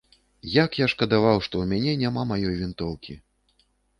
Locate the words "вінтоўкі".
2.63-3.13